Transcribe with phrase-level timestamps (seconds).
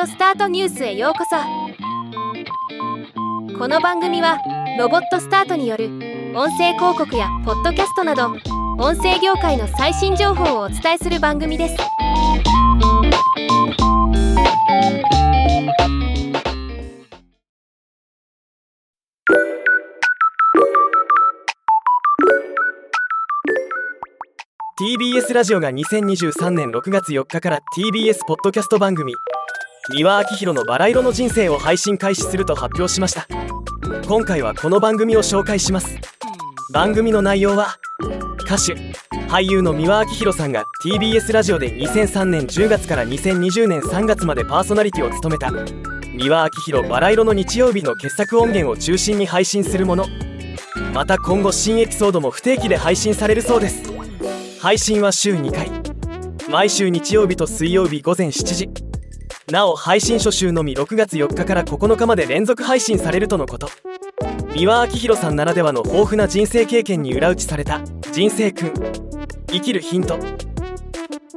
[0.00, 1.36] オスタートニュースへようこそ。
[3.58, 4.38] この番組は
[4.78, 5.86] ロボットスタートによる
[6.34, 8.28] 音声広告やポッドキャストなど
[8.78, 11.76] 音声業界の最新情報をお伝えする番組です。
[24.80, 29.14] TBS ラジオが2023年6月4日から TBS ポッドキャスト番組
[29.92, 33.28] 三輪明宏のバラ色の人生を配信開始すると発表しました。
[34.06, 35.98] 今回はこの番組を紹介します。
[36.72, 37.76] 番組の内容は
[38.40, 38.72] 歌手
[39.28, 50.06] 俳優の三輪明宏さんが TBS ラジオで2003年10月から2020年3月までパーソナリティを務めた三輪明宏バラ色の日曜日の傑作音源を中心に配信するもの。
[50.94, 53.92] また今後新エピソードも不定期で配信されるそうです。
[54.58, 55.70] 配信は週2回。
[56.50, 58.91] 毎週日曜日と水曜日午前7時。
[59.52, 63.68] なお配信初週のみ6月4日から9日まで連続配信されるとのこと。
[64.54, 68.72] 三輪明宏さんならではの豊富な人生経験に裏打ちされた人生訓。
[69.50, 70.18] 生きるヒント。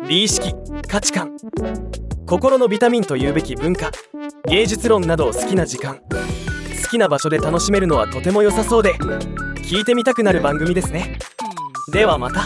[0.08, 0.56] 美意識。
[0.88, 1.36] 価値観。
[2.26, 3.92] 心のビタミンというべき文化。
[4.48, 5.98] 芸術論などを好きな時間。
[5.98, 11.20] 好きな場所で楽しめるのはとても良さそうで聞いてみたくなる番組ですね。
[11.92, 12.46] ではまた。